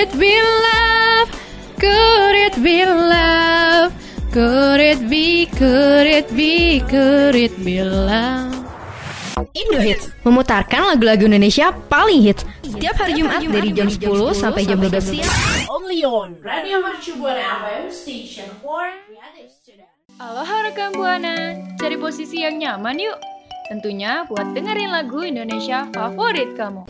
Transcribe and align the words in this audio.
it 0.00 0.12
be 0.16 0.32
love? 0.40 1.28
Could 1.76 2.36
it 2.36 2.56
be 2.64 2.88
love? 2.88 3.92
Could 4.32 4.80
it 4.80 5.00
be, 5.12 5.44
could 5.44 6.08
it 6.08 6.32
be, 6.32 6.80
could 6.88 7.36
it 7.36 7.52
be 7.60 7.84
love? 7.84 8.56
Indo 9.52 9.80
Hits 9.82 10.08
memutarkan 10.24 10.94
lagu-lagu 10.94 11.26
Indonesia 11.26 11.72
paling 11.88 12.22
hits 12.22 12.44
setiap 12.60 13.02
hari 13.02 13.18
Jumat 13.18 13.40
dari 13.40 13.72
jam 13.72 13.88
10 13.88 14.00
sampai 14.36 14.62
jam 14.68 14.78
12 14.78 15.00
siang. 15.00 15.32
Only 15.68 16.04
on 16.06 16.38
Radio 16.44 16.78
Mercu 16.84 17.18
Buana 17.18 17.64
FM 17.64 17.88
Station 17.90 18.46
for 18.62 18.84
Creative 19.08 19.50
Student. 19.50 19.90
Aloha 20.20 20.70
rekan 20.70 20.92
Buana, 20.92 21.56
cari 21.80 21.96
posisi 21.96 22.44
yang 22.44 22.60
nyaman 22.60 23.00
yuk. 23.00 23.16
Tentunya 23.72 24.28
buat 24.28 24.54
dengerin 24.54 24.92
lagu 24.92 25.24
Indonesia 25.24 25.88
favorit 25.90 26.54
kamu. 26.54 26.86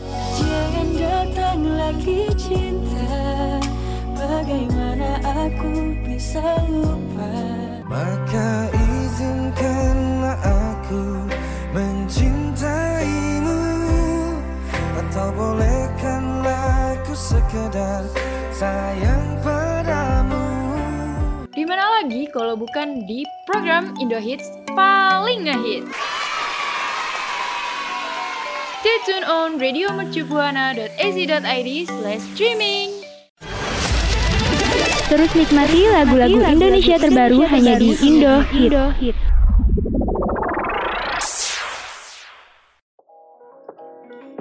Bisa 6.31 6.63
lupa 6.71 7.27
lagi 22.01 22.25
kalau 22.31 22.55
bukan 22.55 23.03
di 23.03 23.27
program 23.43 23.91
Indo 23.99 24.23
Hits 24.23 24.47
paling 24.71 25.51
ngehits. 25.51 25.91
Stay 28.79 28.97
tune 29.03 29.27
on 29.27 29.59
radiomercubuana.ac.id 29.59 31.69
slash 31.91 32.23
streaming. 32.31 33.00
Terus 35.11 35.35
nikmati 35.35 35.91
lagu-lagu 35.91 36.39
Indonesia 36.39 36.95
terbaru 36.95 37.43
hanya 37.43 37.75
di 37.75 37.99
Indo 37.99 38.39
Hit. 38.47 39.11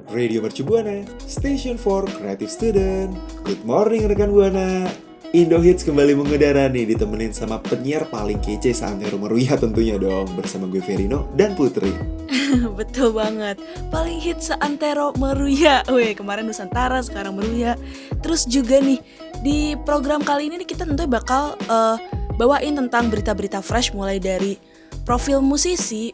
Radio 0.07 0.39
Mercu 0.39 0.63
Buana, 0.63 1.03
Station 1.27 1.75
for 1.75 2.07
Creative 2.07 2.47
Student. 2.47 3.19
Good 3.43 3.67
morning 3.67 4.07
rekan 4.07 4.31
Buana. 4.31 4.87
Indo 5.35 5.59
Hits 5.59 5.83
kembali 5.83 6.15
mengudara 6.15 6.71
nih 6.71 6.95
ditemenin 6.95 7.35
sama 7.35 7.59
penyiar 7.59 8.07
paling 8.07 8.39
kece 8.39 8.71
seantero 8.71 9.19
meruya 9.19 9.59
tentunya 9.59 9.99
dong 9.99 10.31
bersama 10.39 10.71
gue 10.71 10.79
Verino 10.79 11.35
dan 11.35 11.59
Putri. 11.59 11.91
Betul 12.79 13.15
banget. 13.19 13.59
Paling 13.91 14.23
hit 14.23 14.39
seantero 14.39 15.11
meruya. 15.19 15.83
Weh, 15.91 16.15
kemarin 16.15 16.47
Nusantara, 16.47 17.03
sekarang 17.03 17.39
meruya. 17.39 17.75
Terus 18.23 18.47
juga 18.47 18.79
nih 18.79 18.99
di 19.41 19.73
program 19.89 20.21
kali 20.21 20.53
ini 20.53 20.65
kita 20.65 20.85
tentu 20.85 21.09
bakal 21.09 21.57
eh, 21.57 21.97
bawain 22.37 22.77
tentang 22.77 23.09
berita-berita 23.09 23.65
fresh 23.65 23.93
mulai 23.97 24.21
dari 24.21 24.57
profil 25.05 25.41
musisi, 25.41 26.13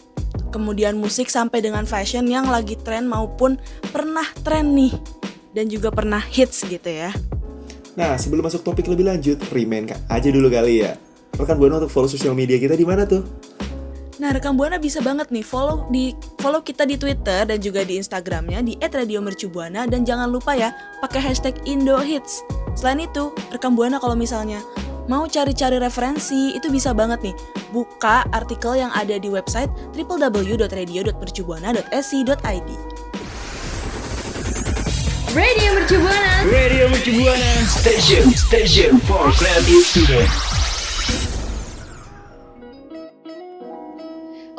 kemudian 0.54 0.94
musik 0.98 1.26
sampai 1.30 1.62
dengan 1.62 1.84
fashion 1.84 2.26
yang 2.30 2.46
lagi 2.46 2.78
tren 2.80 3.06
maupun 3.10 3.58
pernah 3.90 4.26
tren 4.46 4.74
nih 4.74 4.94
dan 5.52 5.66
juga 5.66 5.90
pernah 5.90 6.22
hits 6.22 6.66
gitu 6.66 6.86
ya. 6.86 7.10
Nah 7.96 8.14
sebelum 8.20 8.46
masuk 8.46 8.62
topik 8.62 8.86
lebih 8.86 9.08
lanjut, 9.08 9.40
remind 9.50 9.94
aja 10.06 10.28
dulu 10.30 10.46
kali 10.52 10.86
ya. 10.86 10.94
Rekan 11.36 11.60
Buana 11.60 11.82
untuk 11.82 11.92
follow 11.92 12.08
sosial 12.08 12.32
media 12.32 12.56
kita 12.56 12.72
di 12.72 12.86
mana 12.86 13.04
tuh? 13.04 13.20
Nah, 14.16 14.32
rekan 14.32 14.56
Buana 14.56 14.80
bisa 14.80 15.04
banget 15.04 15.28
nih 15.28 15.44
follow 15.44 15.84
di 15.92 16.16
follow 16.40 16.64
kita 16.64 16.88
di 16.88 16.96
Twitter 16.96 17.44
dan 17.44 17.60
juga 17.60 17.84
di 17.84 18.00
Instagramnya 18.00 18.64
di 18.64 18.72
@radiomercubuana 18.80 19.84
dan 19.84 20.08
jangan 20.08 20.32
lupa 20.32 20.56
ya 20.56 20.72
pakai 21.04 21.20
hashtag 21.20 21.52
IndoHits. 21.68 22.40
Selain 22.72 23.04
itu, 23.04 23.28
rekan 23.52 23.76
Buana 23.76 24.00
kalau 24.00 24.16
misalnya 24.16 24.64
mau 25.04 25.28
cari-cari 25.28 25.76
referensi 25.76 26.56
itu 26.56 26.72
bisa 26.72 26.96
banget 26.96 27.28
nih 27.28 27.36
buka 27.76 28.24
artikel 28.32 28.80
yang 28.80 28.88
ada 28.96 29.20
di 29.20 29.28
website 29.28 29.68
www.radio.mercubuana.sc.id. 29.92 32.70
Radio 35.36 35.68
Mercu 35.76 36.00
Buana. 36.00 36.48
Radio 36.48 36.88
Mercu 36.88 37.12
Buana. 37.20 37.52
Station, 37.68 38.32
station 38.32 38.96
for 39.04 39.28
creative 39.36 39.84
student. 39.84 40.55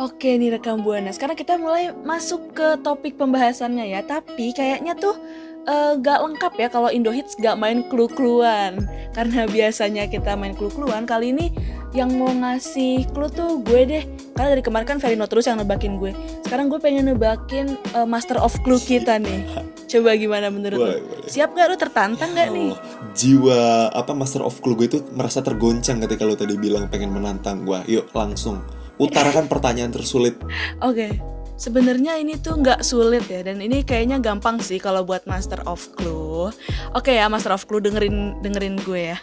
Oke 0.08 0.40
nih 0.40 0.56
rekam 0.56 0.88
buana. 0.88 1.12
Sekarang 1.12 1.36
kita 1.36 1.60
mulai 1.60 1.92
masuk 1.92 2.56
ke 2.56 2.80
topik 2.80 3.20
pembahasannya 3.20 3.92
ya. 3.92 4.00
Tapi 4.08 4.56
kayaknya 4.56 4.96
tuh 4.96 5.20
eh, 5.68 6.00
gak 6.00 6.24
lengkap 6.24 6.54
ya 6.56 6.68
kalau 6.72 6.88
Indo 6.88 7.12
Hits 7.12 7.36
gak 7.36 7.60
main 7.60 7.84
clue-cluean. 7.92 8.88
Karena 9.12 9.44
biasanya 9.56 10.08
kita 10.08 10.40
main 10.40 10.56
clue-cluean. 10.56 11.04
Kali 11.04 11.36
ini 11.36 11.52
yang 11.92 12.16
mau 12.16 12.32
ngasih 12.32 13.04
clue 13.12 13.28
tuh 13.28 13.60
gue 13.68 13.82
deh. 13.84 14.04
Karena 14.32 14.56
dari 14.56 14.64
kemarin 14.64 14.88
kan 14.88 14.98
Verino 15.04 15.28
terus 15.28 15.44
yang 15.44 15.60
nebakin 15.60 16.00
gue. 16.00 16.16
Sekarang 16.48 16.72
gue 16.72 16.80
pengen 16.80 17.12
nebakin 17.12 17.76
eh, 17.76 18.08
Master 18.08 18.40
of 18.40 18.56
Clue 18.64 18.80
kita 18.80 19.20
nih. 19.20 19.44
Coba 19.92 20.16
gimana 20.16 20.48
menurut 20.48 20.80
Boleh. 20.88 21.04
Siap 21.28 21.52
gak 21.52 21.68
lu 21.68 21.76
tertantang 21.76 22.32
gak 22.32 22.48
nih? 22.56 22.72
Jiwa 23.12 23.92
apa 23.92 24.16
Master 24.16 24.40
of 24.40 24.56
Clue 24.64 24.80
gue 24.80 24.88
itu 24.88 25.00
merasa 25.12 25.44
tergoncang 25.44 26.00
ketika 26.00 26.24
lo 26.24 26.40
tadi 26.40 26.56
bilang 26.56 26.88
pengen 26.88 27.12
menantang 27.12 27.68
gue. 27.68 27.84
Yuk 27.92 28.08
langsung 28.16 28.64
utarakan 28.98 29.46
pertanyaan 29.46 29.94
tersulit. 29.94 30.38
Oke, 30.82 31.18
sebenarnya 31.58 32.18
ini 32.22 32.38
tuh 32.38 32.62
nggak 32.62 32.86
sulit 32.86 33.26
ya, 33.30 33.42
dan 33.42 33.62
ini 33.62 33.82
kayaknya 33.82 34.22
gampang 34.22 34.62
sih 34.62 34.78
kalau 34.78 35.06
buat 35.06 35.26
Master 35.26 35.62
of 35.66 35.82
Clue. 35.98 36.54
Oke 36.94 37.18
ya, 37.18 37.26
Master 37.28 37.54
of 37.54 37.66
Clue 37.66 37.82
dengerin 37.82 38.42
dengerin 38.46 38.78
gue 38.86 39.14
ya. 39.14 39.18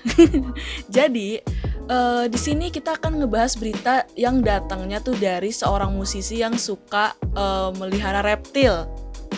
Jadi 0.96 1.38
eh, 1.90 2.24
di 2.26 2.38
sini 2.38 2.74
kita 2.74 2.98
akan 2.98 3.22
ngebahas 3.22 3.54
berita 3.58 4.06
yang 4.18 4.42
datangnya 4.42 4.98
tuh 4.98 5.14
dari 5.18 5.54
seorang 5.54 5.94
musisi 5.94 6.42
yang 6.42 6.58
suka 6.58 7.14
eh, 7.22 7.70
melihara 7.78 8.20
reptil. 8.20 8.86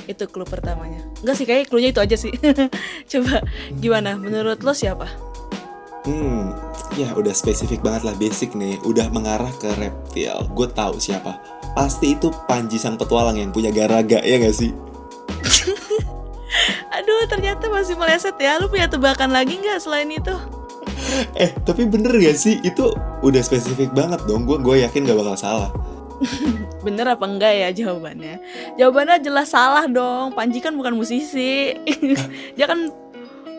Itu 0.06 0.30
clue 0.30 0.47
pertamanya. 0.47 1.03
Enggak 1.24 1.34
sih, 1.34 1.47
kayak 1.50 1.66
clue-nya 1.66 1.91
itu 1.91 1.98
aja 1.98 2.14
sih. 2.14 2.30
Coba 3.10 3.42
gimana? 3.82 4.14
Menurut 4.14 4.62
lo 4.62 4.70
siapa? 4.70 5.10
Hmm, 6.06 6.54
ya 6.94 7.10
udah 7.19 7.34
spesifik 7.34 7.82
banget 7.82 8.06
lah 8.06 8.14
basic 8.14 8.54
nih. 8.54 8.78
Udah 8.86 9.10
mengarah 9.10 9.50
ke 9.58 9.72
reptil. 9.74 10.36
Gue 10.54 10.69
tahu 10.70 11.02
siapa. 11.02 11.42
Pasti 11.74 12.14
itu 12.14 12.30
Panji 12.47 12.78
sang 12.78 12.94
petualang 12.94 13.36
yang 13.36 13.50
punya 13.50 13.74
garaga 13.74 14.22
ya 14.22 14.38
gak 14.38 14.54
sih? 14.54 14.70
Aduh, 16.97 17.26
ternyata 17.28 17.69
masih 17.69 17.98
meleset 17.98 18.38
ya. 18.38 18.62
Lu 18.62 18.70
punya 18.70 18.86
tebakan 18.86 19.34
lagi 19.34 19.58
nggak 19.58 19.82
selain 19.82 20.08
itu? 20.12 20.34
Eh, 21.38 21.48
tapi 21.64 21.88
bener 21.88 22.12
gak 22.19 22.36
sih? 22.36 22.60
Itu 22.60 22.92
udah 23.24 23.42
spesifik 23.42 23.91
banget 23.97 24.22
dong. 24.28 24.44
Gue 24.44 24.60
gue 24.60 24.84
yakin 24.84 25.06
gak 25.06 25.18
bakal 25.18 25.36
salah. 25.36 25.70
Bener 26.86 27.06
apa 27.12 27.24
enggak 27.28 27.53
ya 27.53 27.68
jawabannya? 27.72 28.41
Jawabannya 28.80 29.21
jelas 29.21 29.53
salah 29.53 29.84
dong. 29.84 30.33
Panji 30.33 30.65
kan 30.65 30.72
bukan 30.77 30.97
musisi. 30.97 31.77
Dia 32.56 32.66
kan 32.68 32.88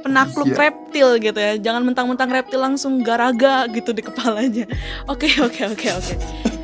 penakluk 0.07 0.49
Iya. 0.49 0.57
reptil 0.57 1.09
gitu 1.19 1.39
ya. 1.39 1.53
Jangan 1.59 1.83
mentang-mentang 1.83 2.31
reptil 2.31 2.63
langsung 2.63 3.03
garaga 3.03 3.67
gitu 3.67 3.91
di 3.91 3.99
kepalanya. 3.99 4.65
Oke, 5.11 5.27
oke, 5.43 5.75
oke, 5.75 5.87
oke. 5.91 6.13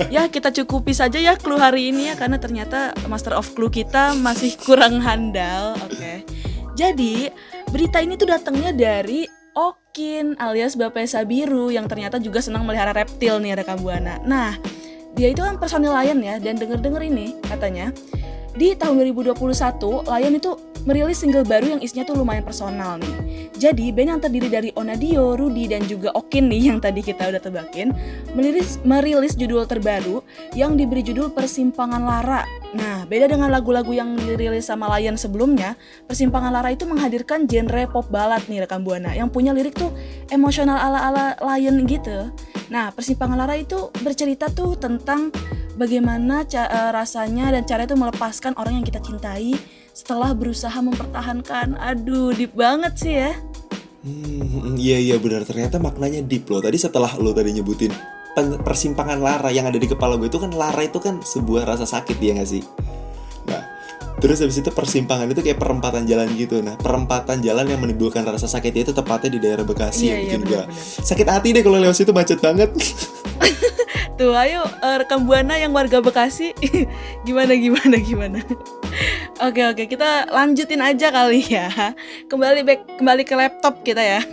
Ya, 0.09 0.25
kita 0.31 0.49
cukupi 0.49 0.95
saja 0.95 1.19
ya 1.19 1.35
clue 1.37 1.59
hari 1.59 1.91
ini 1.91 2.09
ya 2.09 2.15
karena 2.17 2.39
ternyata 2.41 2.95
Master 3.05 3.35
of 3.35 3.51
Clue 3.53 3.69
kita 3.69 4.15
masih 4.17 4.55
kurang 4.57 5.03
handal. 5.03 5.75
Oke. 5.85 6.23
Jadi, 6.73 7.29
berita 7.69 8.01
ini 8.01 8.17
tuh 8.17 8.25
datangnya 8.25 8.73
dari 8.73 9.29
Okin 9.53 10.41
alias 10.41 10.73
Bapak 10.73 11.05
Sabiru 11.05 11.69
yang 11.69 11.85
ternyata 11.85 12.17
juga 12.17 12.41
senang 12.41 12.65
melihara 12.65 12.89
reptil 12.89 13.37
nih 13.37 13.53
rekam 13.53 13.77
buana. 13.77 14.17
Nah, 14.25 14.57
dia 15.13 15.29
itu 15.29 15.45
kan 15.45 15.61
personil 15.61 15.93
Lion 15.93 16.25
ya 16.25 16.41
dan 16.41 16.57
denger-denger 16.57 17.05
ini 17.05 17.37
katanya 17.45 17.93
di 18.53 18.77
tahun 18.77 19.01
2021 19.01 19.33
Lion 20.05 20.33
itu 20.37 20.51
merilis 20.83 21.23
single 21.23 21.47
baru 21.47 21.77
yang 21.77 21.81
isinya 21.81 22.03
tuh 22.03 22.19
lumayan 22.19 22.43
personal 22.43 22.99
nih. 22.99 23.49
Jadi 23.55 23.95
band 23.95 24.09
yang 24.17 24.21
terdiri 24.21 24.49
dari 24.51 24.69
Onadio, 24.75 25.39
Rudy 25.39 25.71
dan 25.71 25.87
juga 25.87 26.11
Okin 26.11 26.51
nih 26.51 26.73
yang 26.73 26.83
tadi 26.83 26.99
kita 26.99 27.31
udah 27.31 27.39
tebakin, 27.39 27.95
merilis 28.35 28.77
merilis 28.83 29.39
judul 29.39 29.63
terbaru 29.63 30.19
yang 30.51 30.75
diberi 30.75 30.99
judul 30.99 31.31
Persimpangan 31.31 32.03
Lara. 32.03 32.43
Nah, 32.75 33.05
beda 33.07 33.29
dengan 33.31 33.53
lagu-lagu 33.53 33.93
yang 33.93 34.17
dirilis 34.19 34.67
sama 34.67 34.91
Lion 34.97 35.15
sebelumnya, 35.15 35.79
Persimpangan 36.09 36.51
Lara 36.51 36.75
itu 36.75 36.83
menghadirkan 36.83 37.47
genre 37.47 37.87
pop 37.87 38.09
ballad 38.11 38.43
nih 38.51 38.67
rekam 38.67 38.83
Buana 38.83 39.15
yang 39.15 39.31
punya 39.31 39.55
lirik 39.55 39.77
tuh 39.79 39.93
emosional 40.27 40.75
ala-ala 40.75 41.39
Lion 41.39 41.87
gitu. 41.87 42.27
Nah, 42.71 42.93
Persimpangan 42.93 43.35
Lara 43.39 43.55
itu 43.59 43.91
bercerita 43.99 44.47
tuh 44.47 44.79
tentang 44.79 45.33
bagaimana 45.75 46.45
eh, 46.47 46.91
rasanya 46.93 47.51
dan 47.51 47.63
cara 47.65 47.83
itu 47.83 47.97
melepaskan 47.97 48.53
orang 48.55 48.79
yang 48.79 48.85
kita 48.85 49.01
cintai 49.01 49.57
setelah 49.93 50.31
berusaha 50.31 50.75
mempertahankan. 50.79 51.75
Aduh, 51.79 52.31
deep 52.33 52.53
banget 52.55 52.93
sih 52.97 53.15
ya. 53.17 53.31
Hmm, 54.03 54.75
iya 54.75 54.99
iya 54.99 55.15
benar 55.15 55.47
ternyata 55.47 55.79
maknanya 55.79 56.19
deep 56.23 56.49
loh. 56.51 56.59
Tadi 56.59 56.75
setelah 56.75 57.15
lo 57.15 57.31
tadi 57.31 57.55
nyebutin 57.55 57.93
persimpangan 58.65 59.21
lara 59.21 59.53
yang 59.53 59.69
ada 59.69 59.77
di 59.77 59.85
kepala 59.85 60.17
gue 60.17 60.25
itu 60.25 60.41
kan 60.41 60.49
lara 60.57 60.81
itu 60.81 60.97
kan 60.97 61.21
sebuah 61.21 61.69
rasa 61.69 61.85
sakit 61.85 62.17
ya 62.17 62.33
nggak 62.33 62.49
sih? 62.49 62.63
Nah, 63.45 63.61
terus 64.23 64.39
habis 64.39 64.55
itu 64.55 64.71
persimpangan 64.71 65.27
itu 65.35 65.43
kayak 65.43 65.59
perempatan 65.59 66.07
jalan 66.07 66.31
gitu. 66.39 66.63
Nah, 66.63 66.79
perempatan 66.79 67.43
jalan 67.43 67.67
yang 67.67 67.83
menimbulkan 67.83 68.23
rasa 68.23 68.47
sakit 68.47 68.71
itu 68.87 68.91
tepatnya 68.95 69.35
di 69.35 69.39
daerah 69.43 69.67
Bekasi 69.67 70.07
Iya, 70.07 70.15
yang 70.15 70.15
iya, 70.15 70.23
bikin 70.23 70.39
benar-benar. 70.47 70.67
sakit 71.03 71.27
hati 71.27 71.47
deh 71.51 71.59
kalau 71.67 71.77
lewat 71.83 71.95
situ 71.99 72.15
macet 72.15 72.39
banget. 72.39 72.71
Tuh, 74.17 74.31
ayo 74.31 74.63
eh, 74.63 74.95
rekam 75.03 75.27
Buana 75.27 75.59
yang 75.59 75.75
warga 75.75 75.99
Bekasi. 75.99 76.55
gimana 77.27 77.51
gimana 77.59 77.99
gimana. 77.99 78.39
oke 79.45 79.61
oke, 79.75 79.83
kita 79.91 80.31
lanjutin 80.31 80.79
aja 80.79 81.11
kali 81.11 81.43
ya. 81.43 81.67
Kembali 82.31 82.63
back 82.63 83.03
kembali 83.03 83.27
ke 83.27 83.35
laptop 83.35 83.83
kita 83.83 83.99
ya. 83.99 84.23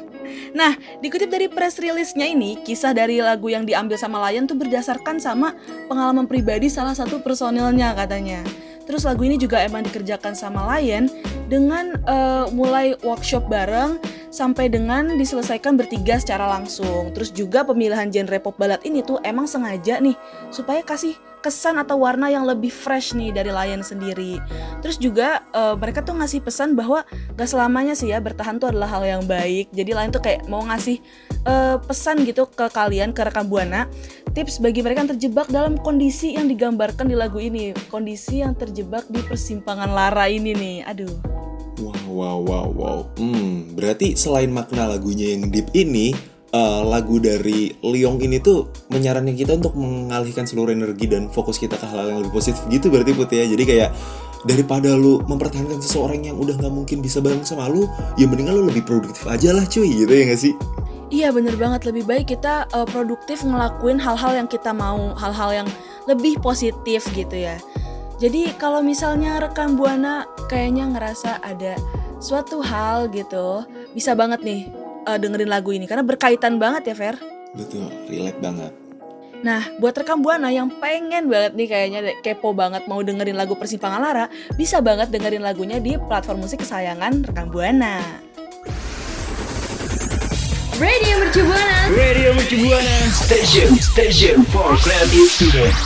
Nah, 0.54 0.78
dikutip 1.02 1.34
dari 1.34 1.50
press 1.50 1.82
release-nya 1.82 2.30
ini, 2.30 2.62
kisah 2.62 2.94
dari 2.94 3.18
lagu 3.18 3.50
yang 3.50 3.66
diambil 3.66 3.98
sama 3.98 4.22
Lion 4.30 4.46
tuh 4.46 4.54
berdasarkan 4.54 5.18
sama 5.18 5.58
pengalaman 5.90 6.30
pribadi 6.30 6.70
salah 6.70 6.94
satu 6.94 7.18
personilnya 7.18 7.90
katanya. 7.98 8.46
Terus 8.90 9.06
lagu 9.06 9.22
ini 9.22 9.38
juga 9.38 9.62
emang 9.62 9.86
dikerjakan 9.86 10.34
sama 10.34 10.66
Lion 10.74 11.06
dengan 11.46 11.94
eh, 12.10 12.50
mulai 12.50 12.98
workshop 13.06 13.46
bareng 13.46 14.02
sampai 14.34 14.66
dengan 14.66 15.14
diselesaikan 15.14 15.78
bertiga 15.78 16.18
secara 16.18 16.50
langsung. 16.50 17.14
Terus 17.14 17.30
juga 17.30 17.62
pemilihan 17.62 18.10
genre 18.10 18.42
pop 18.42 18.58
ballad 18.58 18.82
ini 18.82 19.06
tuh 19.06 19.22
emang 19.22 19.46
sengaja 19.46 20.02
nih 20.02 20.18
supaya 20.50 20.82
kasih 20.82 21.14
kesan 21.40 21.80
atau 21.80 21.96
warna 21.96 22.28
yang 22.28 22.44
lebih 22.44 22.68
fresh 22.68 23.16
nih 23.16 23.30
dari 23.30 23.54
Lion 23.54 23.80
sendiri. 23.80 24.42
Terus 24.82 24.98
juga 24.98 25.46
eh, 25.54 25.74
mereka 25.78 26.02
tuh 26.02 26.18
ngasih 26.18 26.42
pesan 26.42 26.74
bahwa 26.74 27.06
gak 27.34 27.46
selamanya 27.46 27.94
sih 27.94 28.10
ya 28.10 28.18
bertahan 28.18 28.58
tuh 28.58 28.74
adalah 28.74 28.90
hal 28.90 29.06
yang 29.06 29.22
baik. 29.22 29.70
Jadi 29.70 29.90
Lion 29.94 30.10
tuh 30.10 30.22
kayak 30.22 30.50
mau 30.50 30.66
ngasih 30.66 30.98
eh, 31.46 31.76
pesan 31.80 32.22
gitu 32.28 32.46
ke 32.50 32.66
kalian 32.70 33.14
ke 33.14 33.22
rekam 33.22 33.46
buana 33.46 33.86
tips 34.32 34.62
bagi 34.62 34.80
mereka 34.80 35.02
yang 35.02 35.12
terjebak 35.16 35.46
dalam 35.50 35.74
kondisi 35.80 36.38
yang 36.38 36.46
digambarkan 36.46 37.10
di 37.10 37.16
lagu 37.18 37.42
ini. 37.42 37.74
Kondisi 37.90 38.42
yang 38.42 38.54
terjebak 38.54 39.06
di 39.10 39.20
persimpangan 39.26 39.90
lara 39.90 40.30
ini 40.30 40.54
nih. 40.54 40.78
Aduh. 40.86 41.14
Wow, 41.80 42.04
wow, 42.12 42.38
wow, 42.38 42.68
wow. 42.70 42.98
Hmm, 43.16 43.72
berarti 43.72 44.12
selain 44.14 44.52
makna 44.52 44.84
lagunya 44.84 45.32
yang 45.32 45.48
deep 45.48 45.72
ini, 45.72 46.12
eh, 46.52 46.82
lagu 46.84 47.16
dari 47.16 47.72
Leong 47.80 48.20
ini 48.20 48.36
tuh 48.38 48.68
menyarankan 48.92 49.32
kita 49.32 49.56
untuk 49.56 49.74
mengalihkan 49.74 50.44
seluruh 50.44 50.76
energi 50.76 51.08
dan 51.08 51.32
fokus 51.32 51.56
kita 51.56 51.80
ke 51.80 51.86
hal-hal 51.88 52.12
yang 52.12 52.20
lebih 52.20 52.36
positif 52.36 52.60
gitu 52.68 52.92
berarti 52.92 53.16
Put 53.16 53.32
ya. 53.32 53.48
Jadi 53.48 53.64
kayak 53.64 53.90
daripada 54.44 54.96
lu 54.96 55.20
mempertahankan 55.24 55.80
seseorang 55.80 56.24
yang 56.24 56.36
udah 56.40 56.56
nggak 56.56 56.72
mungkin 56.72 57.04
bisa 57.04 57.20
bareng 57.20 57.44
sama 57.44 57.68
lu, 57.68 57.88
ya 58.16 58.28
mendingan 58.28 58.56
lu 58.56 58.68
lebih 58.68 58.84
produktif 58.84 59.24
aja 59.28 59.52
lah 59.52 59.64
cuy 59.68 59.88
gitu 59.88 60.12
ya 60.12 60.24
gak 60.32 60.40
sih? 60.40 60.54
Iya 61.10 61.34
bener 61.34 61.58
banget 61.58 61.90
lebih 61.90 62.06
baik 62.06 62.30
kita 62.30 62.70
uh, 62.70 62.86
produktif 62.86 63.42
ngelakuin 63.42 63.98
hal-hal 63.98 64.30
yang 64.38 64.46
kita 64.46 64.70
mau, 64.70 65.10
hal-hal 65.18 65.66
yang 65.66 65.68
lebih 66.06 66.38
positif 66.38 67.02
gitu 67.10 67.34
ya. 67.34 67.58
Jadi 68.22 68.54
kalau 68.54 68.78
misalnya 68.78 69.42
rekan 69.42 69.74
buana 69.74 70.22
kayaknya 70.46 70.86
ngerasa 70.86 71.42
ada 71.42 71.74
suatu 72.22 72.62
hal 72.62 73.10
gitu, 73.10 73.66
bisa 73.90 74.14
banget 74.14 74.46
nih 74.46 74.70
uh, 75.10 75.18
dengerin 75.18 75.50
lagu 75.50 75.74
ini 75.74 75.90
karena 75.90 76.06
berkaitan 76.06 76.62
banget 76.62 76.92
ya 76.92 76.94
Fer. 76.94 77.16
Betul, 77.58 77.90
relate 78.06 78.38
banget. 78.38 78.72
Nah, 79.40 79.64
buat 79.80 79.96
rekam 79.96 80.20
buana 80.20 80.52
yang 80.52 80.68
pengen 80.78 81.32
banget 81.32 81.56
nih 81.56 81.66
kayaknya 81.66 82.00
kepo 82.20 82.52
banget 82.52 82.84
mau 82.84 83.00
dengerin 83.00 83.34
lagu 83.34 83.56
Persimpangan 83.56 83.98
Lara, 84.04 84.26
bisa 84.54 84.84
banget 84.84 85.08
dengerin 85.08 85.40
lagunya 85.40 85.80
di 85.80 85.96
platform 85.96 86.44
musik 86.44 86.60
kesayangan 86.60 87.24
rekam 87.24 87.48
buana. 87.48 87.98
Radio 90.80 91.20
Mercu 91.20 91.44
Buana. 91.44 91.92
Radio 91.92 92.32
Mercu 92.32 92.56
Buana. 92.64 92.96
Station, 93.12 93.68
station 93.76 94.40
for 94.48 94.72
creative 94.80 95.28
student. 95.28 95.76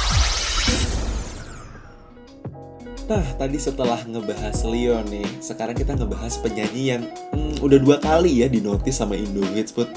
Nah, 3.11 3.27
tadi 3.35 3.59
setelah 3.59 3.99
ngebahas 4.07 4.55
Leon 4.63 5.03
nih, 5.11 5.27
sekarang 5.43 5.75
kita 5.75 5.99
ngebahas 5.99 6.39
penyanyi 6.39 6.95
yang 6.95 7.03
hmm, 7.35 7.59
udah 7.59 7.79
dua 7.83 7.99
kali 7.99 8.39
ya 8.39 8.47
dinotis 8.47 8.95
sama 8.95 9.19
Indo 9.19 9.43
Hits, 9.51 9.75
Put. 9.75 9.91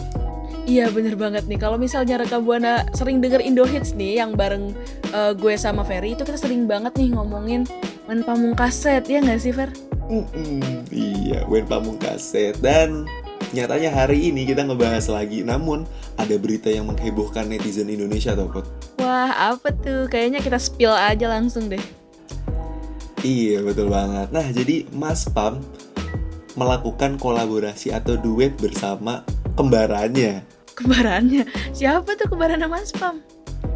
Iya 0.66 0.90
bener 0.90 1.14
banget 1.14 1.46
nih 1.46 1.62
kalau 1.62 1.78
misalnya 1.78 2.18
rekam 2.18 2.42
buana 2.42 2.82
sering 2.98 3.22
denger 3.22 3.46
Indo 3.46 3.70
Hits 3.70 3.94
nih 3.94 4.18
yang 4.18 4.34
bareng 4.34 4.74
eh, 5.14 5.32
gue 5.38 5.54
sama 5.62 5.86
Ferry 5.86 6.18
itu 6.18 6.26
kita 6.26 6.42
sering 6.42 6.66
banget 6.66 6.98
nih 6.98 7.14
ngomongin 7.14 7.70
Men 8.10 8.26
Pamungkaset 8.26 9.06
ya 9.06 9.22
nggak 9.22 9.46
sih 9.46 9.54
Fer? 9.54 9.70
Mm-mm, 10.08 10.88
iya, 10.92 11.44
Wen 11.46 11.68
Pamungkaset 11.68 12.60
dan 12.64 13.08
nyatanya 13.56 13.94
hari 13.94 14.32
ini 14.32 14.44
kita 14.48 14.66
ngebahas 14.68 15.08
lagi. 15.12 15.44
Namun 15.44 15.88
ada 16.20 16.36
berita 16.36 16.68
yang 16.72 16.90
menghebohkan 16.90 17.48
netizen 17.48 17.92
Indonesia 17.92 18.36
tau 18.36 18.50
Put. 18.50 18.66
Wah 19.00 19.54
apa 19.54 19.72
tuh? 19.72 20.10
Kayaknya 20.12 20.40
kita 20.44 20.58
spill 20.60 20.92
aja 20.92 21.28
langsung 21.30 21.70
deh. 21.72 21.82
Iya 23.24 23.66
betul 23.66 23.92
banget. 23.92 24.30
Nah 24.32 24.46
jadi 24.52 24.88
Mas 24.94 25.26
Pam 25.28 25.62
melakukan 26.58 27.22
kolaborasi 27.22 27.94
atau 27.94 28.18
duet 28.18 28.58
bersama 28.58 29.22
kembarannya. 29.54 30.42
Kembarannya 30.78 31.46
siapa 31.74 32.18
tuh 32.18 32.30
kembarannya 32.30 32.70
Mas 32.70 32.94
Pam? 32.94 33.22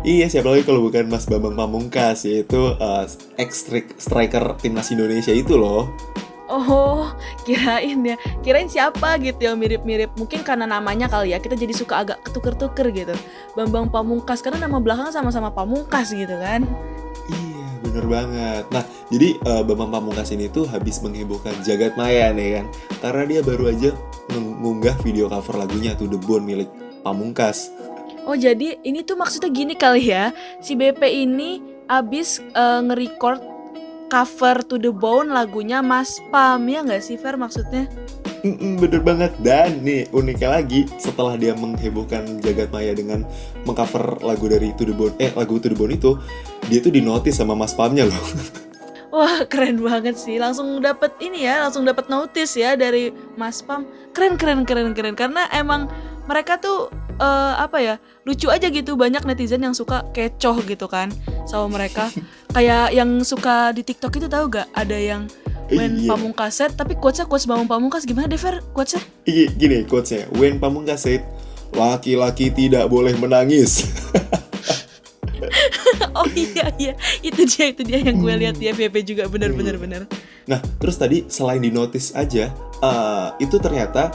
Iya 0.01 0.29
siapa 0.29 0.50
lagi 0.50 0.65
kalau 0.65 0.81
bukan 0.85 1.09
Mas 1.09 1.29
Bambang 1.29 1.53
Pamungkas 1.53 2.25
yaitu 2.25 2.73
uh, 2.77 3.06
ex 3.38 3.69
striker 4.01 4.57
timnas 4.57 4.89
Indonesia 4.89 5.29
itu 5.29 5.57
loh. 5.57 5.94
Oh, 6.51 7.07
kirain 7.48 8.03
ya. 8.03 8.19
Kirain 8.44 8.68
siapa 8.68 9.15
gitu 9.24 9.48
yang 9.48 9.56
mirip-mirip. 9.56 10.12
Mungkin 10.19 10.44
karena 10.44 10.68
namanya 10.68 11.07
kali 11.07 11.31
ya. 11.31 11.39
Kita 11.39 11.56
jadi 11.56 11.71
suka 11.71 12.03
agak 12.03 12.27
ketuker-tuker 12.27 12.92
gitu. 12.92 13.15
Bambang 13.56 13.88
Pamungkas 13.88 14.44
karena 14.44 14.68
nama 14.68 14.83
belakang 14.83 15.15
sama-sama 15.15 15.48
Pamungkas 15.48 16.12
gitu 16.12 16.36
kan. 16.36 16.68
Iya 17.31 17.68
bener 17.88 18.06
banget. 18.12 18.63
Nah 18.75 18.83
jadi 19.07 19.39
uh, 19.48 19.63
Bambang 19.63 19.95
Pamungkas 19.95 20.35
ini 20.35 20.52
tuh 20.52 20.68
habis 20.68 20.99
menghebohkan 20.99 21.56
jagat 21.64 21.95
maya 21.95 22.35
nih 22.35 22.59
kan. 22.59 22.66
Karena 22.99 23.23
dia 23.23 23.40
baru 23.40 23.71
aja 23.71 23.95
mengunggah 24.35 24.99
video 25.07 25.31
cover 25.31 25.56
lagunya 25.56 25.95
tuh 25.95 26.11
The 26.11 26.19
Bone 26.19 26.44
milik 26.44 26.68
Pamungkas. 26.99 27.71
Oh 28.28 28.35
jadi 28.35 28.78
ini 28.83 29.02
tuh 29.02 29.18
maksudnya 29.18 29.49
gini 29.49 29.73
kali 29.73 30.14
ya 30.14 30.30
Si 30.61 30.78
BP 30.78 31.02
ini 31.25 31.57
abis 31.90 32.37
eh, 32.37 32.80
nge-record 32.85 33.50
cover 34.11 34.59
to 34.68 34.75
the 34.75 34.91
bone 34.91 35.31
lagunya 35.31 35.80
Mas 35.80 36.19
Pam 36.27 36.68
ya 36.68 36.83
nggak 36.83 36.99
sih 36.99 37.15
Fer 37.15 37.39
maksudnya? 37.39 37.87
Mm-mm, 38.44 38.75
bener 38.81 38.99
banget. 38.99 39.31
Dan 39.39 39.87
nih 39.87 40.11
uniknya 40.11 40.59
lagi 40.59 40.83
setelah 40.99 41.39
dia 41.39 41.56
menghebohkan 41.56 42.44
jagat 42.44 42.68
maya 42.75 42.91
dengan 42.91 43.23
mengcover 43.63 44.19
lagu 44.19 44.51
dari 44.51 44.75
To 44.75 44.83
The 44.83 44.95
Bone 44.97 45.15
eh 45.21 45.31
lagu 45.31 45.61
To 45.63 45.71
The 45.71 45.77
Bone 45.80 45.95
itu 45.95 46.19
dia 46.68 46.83
tuh 46.83 46.91
dinotis 46.91 47.39
sama 47.39 47.56
Mas 47.56 47.71
Pamnya 47.71 48.03
loh. 48.03 48.19
Wah 49.15 49.47
keren 49.47 49.80
banget 49.80 50.19
sih. 50.19 50.41
Langsung 50.41 50.83
dapet 50.83 51.15
ini 51.23 51.47
ya 51.47 51.63
langsung 51.63 51.87
dapet 51.87 52.11
notice 52.11 52.59
ya 52.59 52.75
dari 52.75 53.15
Mas 53.39 53.63
Pam. 53.63 53.87
Keren 54.11 54.35
keren 54.35 54.68
keren 54.68 54.91
keren. 54.91 55.15
Karena 55.15 55.47
emang 55.53 55.87
mereka 56.25 56.57
tuh 56.57 56.89
eh, 57.21 57.53
apa 57.61 57.77
ya 57.77 57.95
lucu 58.25 58.49
aja 58.49 58.68
gitu. 58.73 58.97
Banyak 58.97 59.21
netizen 59.23 59.61
yang 59.61 59.77
suka 59.77 60.01
kecoh 60.15 60.59
gitu 60.65 60.89
kan 60.89 61.13
sama 61.45 61.77
mereka 61.77 62.09
kayak 62.51 62.91
yang 62.91 63.23
suka 63.23 63.71
di 63.71 63.81
TikTok 63.81 64.11
itu 64.19 64.27
tahu 64.27 64.51
gak 64.51 64.67
ada 64.75 64.97
yang 64.97 65.25
Wen 65.71 66.03
Iya. 66.03 66.11
Pamungkaset 66.11 66.75
tapi 66.75 66.99
quotesnya 66.99 67.23
quotes 67.25 67.47
Bambang 67.47 67.67
Pamungkas 67.67 68.03
gimana 68.03 68.27
deh 68.27 68.35
Fer 68.35 68.59
quotesnya? 68.75 68.99
Ih, 69.23 69.47
Gini 69.55 69.87
quotesnya 69.87 70.27
When 70.35 70.59
Pamungkas 70.59 71.07
said 71.07 71.23
Laki-laki 71.71 72.51
tidak 72.51 72.91
boleh 72.91 73.15
menangis. 73.15 73.87
Oh 76.13 76.27
iya 76.37 76.69
iya 76.77 76.93
itu 77.25 77.41
dia 77.49 77.73
itu 77.73 77.81
dia 77.81 77.97
yang 77.97 78.21
gue 78.21 78.29
lihat 78.29 78.55
di 78.61 78.69
FYP 78.69 79.01
juga 79.01 79.23
benar 79.25 79.49
benar 79.55 79.75
benar 79.81 80.01
Nah 80.45 80.61
terus 80.77 81.01
tadi 81.01 81.25
selain 81.27 81.57
dinotis 81.57 82.13
aja 82.13 82.53
eh, 82.77 83.27
Itu 83.41 83.57
ternyata 83.57 84.13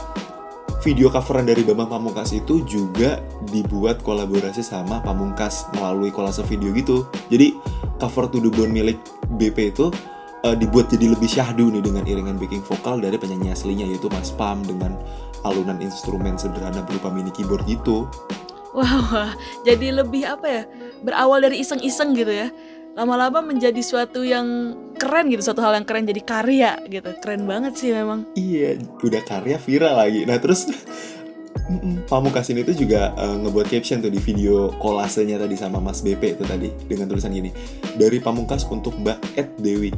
video 0.81 1.09
coveran 1.09 1.49
dari 1.49 1.65
Bambang 1.65 1.89
Pamungkas 1.89 2.33
itu 2.37 2.61
juga 2.69 3.17
dibuat 3.49 4.05
kolaborasi 4.05 4.61
sama 4.61 5.01
Pamungkas 5.01 5.65
melalui 5.73 6.13
kolase 6.13 6.45
video 6.45 6.69
gitu. 6.73 7.09
Jadi 7.33 7.57
cover 7.97 8.29
to 8.29 8.37
the 8.37 8.51
bone 8.53 8.69
milik 8.69 8.97
BP 9.41 9.73
itu 9.73 9.89
eh, 10.45 10.55
dibuat 10.55 10.93
jadi 10.93 11.17
lebih 11.17 11.29
syahdu 11.29 11.73
nih 11.73 11.81
dengan 11.81 12.05
iringan 12.05 12.37
backing 12.37 12.61
vokal 12.61 13.01
dari 13.01 13.17
penyanyi 13.17 13.51
aslinya 13.53 13.85
yaitu 13.89 14.07
Mas 14.13 14.29
Pam 14.29 14.61
dengan 14.61 14.93
alunan 15.41 15.81
instrumen 15.81 16.37
sederhana 16.37 16.85
berupa 16.85 17.09
mini 17.09 17.33
keyboard 17.33 17.65
gitu. 17.65 18.05
Wah, 18.77 18.93
wah, 19.09 19.31
jadi 19.65 19.89
lebih 20.05 20.21
apa 20.29 20.45
ya? 20.45 20.63
Berawal 21.01 21.41
dari 21.41 21.65
iseng-iseng 21.65 22.13
gitu 22.13 22.29
ya. 22.29 22.53
Lama-lama 22.93 23.41
menjadi 23.41 23.81
suatu 23.81 24.21
yang 24.21 24.77
keren 24.97 25.29
gitu, 25.29 25.41
suatu 25.45 25.61
hal 25.61 25.77
yang 25.77 25.85
keren 25.85 26.09
jadi 26.09 26.21
karya 26.25 26.71
gitu. 26.89 27.09
Keren 27.21 27.45
banget 27.45 27.77
sih 27.77 27.93
memang. 27.93 28.27
Iya, 28.33 28.81
udah 29.01 29.21
karya 29.23 29.57
viral 29.61 29.95
lagi. 29.95 30.25
Nah 30.25 30.37
terus 30.41 30.67
Pamungkas 32.07 32.47
ini 32.47 32.63
tuh 32.63 32.79
juga 32.79 33.11
eh, 33.19 33.35
ngebuat 33.43 33.67
caption 33.67 33.99
tuh 33.99 34.07
di 34.07 34.23
video 34.23 34.71
kolasenya 34.79 35.35
tadi 35.35 35.59
sama 35.59 35.83
Mas 35.83 35.99
BP 35.99 36.39
itu 36.39 36.43
tadi 36.47 36.71
dengan 36.87 37.11
tulisan 37.11 37.35
gini 37.35 37.51
dari 37.99 38.23
Pamungkas 38.23 38.63
untuk 38.71 38.95
Mbak 38.95 39.35
Ed 39.35 39.49
Dewi 39.59 39.91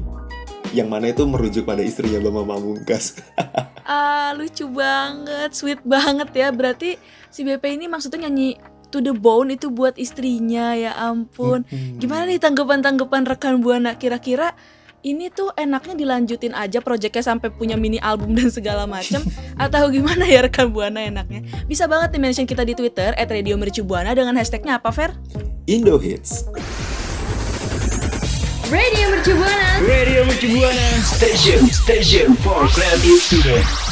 yang 0.74 0.90
mana 0.90 1.10
itu 1.10 1.26
merujuk 1.26 1.66
pada 1.66 1.82
istrinya 1.82 2.22
Bambang 2.22 2.48
Pamungkas. 2.50 3.14
Ah, 3.90 4.38
lucu 4.38 4.70
banget, 4.70 5.50
sweet 5.58 5.82
banget 5.82 6.30
ya. 6.38 6.54
Berarti 6.54 7.02
si 7.34 7.42
BP 7.42 7.74
ini 7.74 7.90
maksudnya 7.90 8.30
nyanyi 8.30 8.54
To 8.94 9.02
the 9.02 9.18
Bone 9.18 9.58
itu 9.58 9.74
buat 9.74 9.98
istrinya, 9.98 10.78
ya 10.78 10.94
ampun. 10.94 11.66
Gimana 11.98 12.30
nih 12.30 12.38
tanggapan-tanggapan 12.38 13.26
rekan 13.26 13.66
Buana? 13.66 13.98
Kira-kira 13.98 14.54
ini 15.04 15.32
tuh 15.32 15.52
enaknya 15.56 15.96
dilanjutin 15.96 16.52
aja 16.52 16.84
proyeknya 16.84 17.24
sampai 17.24 17.48
punya 17.52 17.80
mini 17.80 18.00
album 18.04 18.36
dan 18.36 18.52
segala 18.52 18.84
macam 18.84 19.24
atau 19.64 19.88
gimana 19.88 20.28
ya 20.28 20.44
rekan 20.44 20.72
Buana 20.72 21.00
enaknya? 21.00 21.44
Bisa 21.66 21.88
banget 21.88 22.16
nih 22.16 22.22
mention 22.22 22.46
kita 22.48 22.68
di 22.68 22.76
Twitter 22.76 23.16
@radiomercubuana 23.16 24.12
dengan 24.12 24.36
hashtagnya 24.36 24.80
apa, 24.80 24.92
Fer? 24.92 25.16
Indo 25.70 25.96
Hits. 25.96 26.50
Radio 28.70 29.06
Mercu 29.10 29.34
Buana. 29.34 29.70
Radio 29.82 30.22
Mercu 30.30 30.48
Buana. 30.54 30.88
Station, 31.02 31.66
station 31.74 32.38
for 32.38 32.70
creative 32.70 33.18
student. 33.18 33.89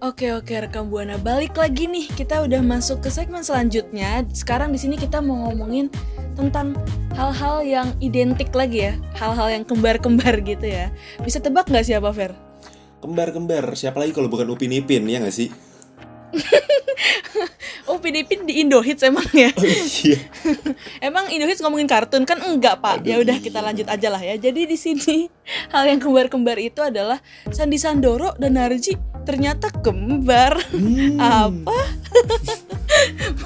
Oke 0.00 0.32
oke 0.32 0.56
rekam 0.56 0.88
buana 0.88 1.20
balik 1.20 1.60
lagi 1.60 1.84
nih 1.84 2.08
kita 2.08 2.40
udah 2.48 2.64
masuk 2.64 3.04
ke 3.04 3.12
segmen 3.12 3.44
selanjutnya. 3.44 4.24
Sekarang 4.32 4.72
di 4.72 4.80
sini 4.80 4.96
kita 4.96 5.20
mau 5.20 5.52
ngomongin 5.52 5.92
tentang 6.32 6.72
hal-hal 7.12 7.60
yang 7.60 7.92
identik 8.00 8.48
lagi 8.56 8.88
ya, 8.88 8.96
hal-hal 9.20 9.52
yang 9.52 9.60
kembar-kembar 9.68 10.40
gitu 10.40 10.64
ya. 10.64 10.88
Bisa 11.20 11.36
tebak 11.36 11.68
nggak 11.68 11.84
siapa 11.84 12.08
Fer? 12.16 12.32
Kembar-kembar, 13.04 13.76
siapa 13.76 14.00
lagi 14.00 14.16
kalau 14.16 14.32
bukan 14.32 14.48
Upin 14.48 14.72
Ipin 14.72 15.04
ya 15.04 15.20
nggak 15.20 15.36
sih? 15.36 15.52
Oh 17.90 17.98
Pinipin 17.98 18.46
di 18.46 18.62
Indo 18.62 18.78
Hits 18.78 19.02
emang 19.02 19.26
ya? 19.34 19.50
Iya. 19.58 20.18
emang 21.10 21.26
Indo 21.32 21.50
Hits 21.50 21.58
ngomongin 21.58 21.90
kartun 21.90 22.22
kan 22.22 22.38
enggak 22.38 22.78
pak? 22.78 23.02
Ya 23.02 23.18
udah 23.18 23.34
kita 23.42 23.58
lanjut 23.58 23.90
aja 23.90 24.08
lah 24.12 24.22
ya. 24.22 24.38
Jadi 24.38 24.70
di 24.70 24.78
sini 24.78 25.26
hal 25.74 25.90
yang 25.90 25.98
kembar-kembar 25.98 26.54
itu 26.62 26.78
adalah 26.84 27.18
Sandi 27.50 27.82
Sandoro 27.82 28.36
dan 28.38 28.54
Narji 28.54 28.94
ternyata 29.26 29.74
kembar. 29.74 30.54
Apa? 31.18 31.78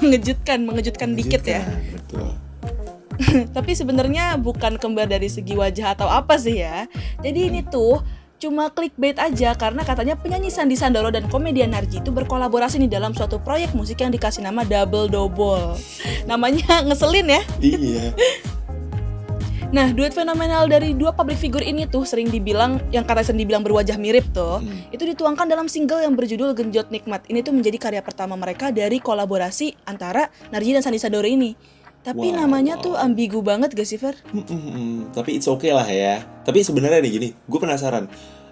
mengejutkan, 0.01 0.61
mengejutkan 0.61 1.17
dikit 1.17 1.41
ya. 1.45 1.65
Betul. 1.65 2.37
Tapi 3.55 3.71
sebenarnya 3.73 4.35
bukan 4.35 4.75
kembar 4.75 5.07
dari 5.07 5.31
segi 5.31 5.55
wajah 5.55 5.95
atau 5.95 6.05
apa 6.11 6.35
sih 6.35 6.61
ya. 6.61 6.85
Jadi 7.23 7.49
ini 7.49 7.61
tuh 7.63 8.03
cuma 8.37 8.67
clickbait 8.71 9.15
aja 9.17 9.55
karena 9.55 9.81
katanya 9.81 10.15
penyanyi 10.19 10.51
Sandi 10.51 10.75
Sandoro 10.75 11.09
dan 11.09 11.25
komedian 11.31 11.71
Narji 11.71 12.03
itu 12.03 12.11
berkolaborasi 12.11 12.77
nih 12.83 12.91
dalam 12.91 13.15
suatu 13.15 13.39
proyek 13.39 13.71
musik 13.73 14.03
yang 14.03 14.11
dikasih 14.11 14.43
nama 14.43 14.67
Double 14.67 15.07
Double. 15.07 15.79
Namanya 16.27 16.79
ngeselin 16.87 17.27
ya. 17.31 17.41
Iya. 17.63 18.05
Nah, 19.75 19.91
duet 19.91 20.15
fenomenal 20.15 20.71
dari 20.71 20.95
dua 20.95 21.11
public 21.11 21.35
figure 21.35 21.59
ini 21.59 21.83
tuh 21.83 22.07
sering 22.07 22.31
dibilang 22.31 22.79
yang 22.95 23.03
kata 23.03 23.27
sering 23.27 23.43
dibilang 23.43 23.59
berwajah 23.59 23.99
mirip 23.99 24.23
tuh, 24.31 24.63
itu 24.95 25.03
dituangkan 25.03 25.51
dalam 25.51 25.67
single 25.67 25.99
yang 25.99 26.15
berjudul 26.15 26.55
Genjot 26.55 26.95
Nikmat. 26.95 27.27
Ini 27.27 27.43
tuh 27.43 27.51
menjadi 27.51 27.75
karya 27.75 27.99
pertama 27.99 28.39
mereka 28.39 28.71
dari 28.71 29.03
kolaborasi 29.03 29.75
antara 29.83 30.31
Narji 30.55 30.71
dan 30.71 30.79
Sandi 30.79 30.95
Sandoro 30.95 31.27
ini. 31.27 31.74
Tapi 32.05 32.29
Wow, 32.29 32.45
namanya 32.45 32.77
tuh 32.77 32.93
ambigu 32.93 33.41
banget 33.41 33.73
gak 33.73 33.89
sih, 33.89 33.97
Fer? 33.97 34.13
Mm-mm, 34.29 35.09
tapi 35.09 35.41
it's 35.41 35.49
okay 35.49 35.73
lah 35.73 35.89
ya. 35.89 36.21
Tapi 36.45 36.61
sebenarnya 36.61 37.01
nih 37.01 37.11
gini, 37.17 37.29
gue 37.33 37.59
penasaran. 37.59 38.05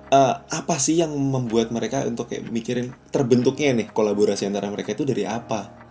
Eh, 0.09 0.33
apa 0.41 0.75
sih 0.81 0.97
yang 0.97 1.13
membuat 1.13 1.69
mereka 1.69 2.01
untuk 2.05 2.33
kayak 2.33 2.49
mikirin 2.49 2.89
terbentuknya 3.13 3.77
nih 3.77 3.87
kolaborasi 3.93 4.49
antara 4.49 4.73
mereka 4.73 4.97
itu 4.97 5.05
dari 5.05 5.25
apa? 5.29 5.82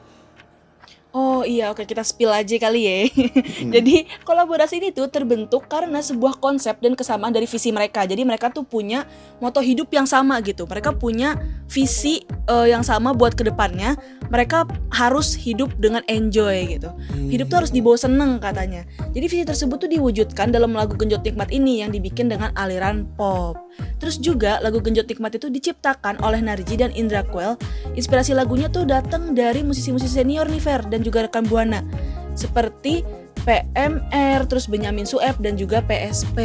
Oh 1.12 1.44
iya, 1.44 1.68
oke 1.68 1.84
kita 1.84 2.00
spill 2.00 2.32
aja 2.32 2.56
kali 2.56 2.88
ya. 2.88 2.96
Jadi 3.76 4.08
kolaborasi 4.24 4.80
ini 4.80 4.96
tuh 4.96 5.12
terbentuk 5.12 5.68
karena 5.68 6.00
sebuah 6.00 6.40
konsep 6.40 6.80
dan 6.80 6.96
kesamaan 6.96 7.36
dari 7.36 7.44
visi 7.44 7.68
mereka. 7.68 8.08
Jadi 8.08 8.24
mereka 8.24 8.48
tuh 8.48 8.64
punya 8.64 9.04
moto 9.36 9.60
hidup 9.60 9.92
yang 9.92 10.08
sama 10.08 10.40
gitu. 10.40 10.64
Mereka 10.64 10.96
punya 10.96 11.36
visi 11.68 12.24
eh, 12.48 12.72
yang 12.72 12.80
sama 12.80 13.12
buat 13.12 13.36
ke 13.36 13.44
depannya. 13.44 13.92
Mereka 14.32 14.64
harus 14.88 15.36
hidup 15.36 15.76
dengan 15.76 16.00
enjoy 16.08 16.80
gitu. 16.80 16.88
Hidup 17.28 17.52
tuh 17.52 17.60
harus 17.60 17.72
dibawa 17.76 18.00
seneng 18.00 18.40
katanya. 18.40 18.88
Jadi 19.12 19.26
visi 19.28 19.44
tersebut 19.44 19.84
tuh 19.84 19.90
diwujudkan 19.92 20.48
dalam 20.48 20.72
lagu 20.72 20.96
Genjot 20.96 21.20
Nikmat 21.20 21.52
ini 21.52 21.84
yang 21.84 21.92
dibikin 21.92 22.32
dengan 22.32 22.56
aliran 22.56 23.04
pop. 23.20 23.60
Terus 24.00 24.16
juga 24.16 24.56
lagu 24.64 24.80
Genjot 24.80 25.04
Nikmat 25.04 25.36
itu 25.36 25.52
diciptakan 25.52 26.24
oleh 26.24 26.40
Narji 26.40 26.80
dan 26.80 26.88
Indra 26.96 27.20
Quell. 27.28 27.60
Inspirasi 27.92 28.32
lagunya 28.32 28.72
tuh 28.72 28.88
datang 28.88 29.36
dari 29.36 29.60
musisi-musisi 29.60 30.24
senior 30.24 30.48
nih 30.48 30.62
Fer 30.64 30.80
dan 30.88 31.01
juga 31.04 31.26
rekan 31.26 31.44
Buana. 31.46 31.84
Seperti 32.32 33.04
PMR, 33.42 34.46
terus 34.46 34.70
Benyamin 34.70 35.04
Sueb 35.04 35.36
dan 35.42 35.58
juga 35.58 35.82
PSP. 35.82 36.38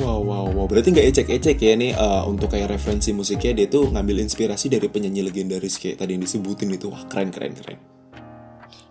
Wow, 0.00 0.24
wow, 0.24 0.46
wow. 0.48 0.66
Berarti 0.70 0.94
nggak 0.94 1.06
ecek-ecek 1.12 1.58
ya 1.60 1.74
nih 1.76 1.92
eh, 1.92 2.22
untuk 2.24 2.50
kayak 2.54 2.72
referensi 2.72 3.12
musiknya 3.12 3.62
dia 3.62 3.66
tuh 3.68 3.92
ngambil 3.92 4.24
inspirasi 4.24 4.72
dari 4.72 4.88
penyanyi 4.88 5.20
legendaris 5.20 5.76
kayak 5.76 6.00
tadi 6.00 6.16
yang 6.16 6.22
disebutin 6.24 6.72
itu. 6.72 6.88
Wah, 6.88 7.04
keren, 7.10 7.28
keren, 7.28 7.52
keren. 7.52 7.78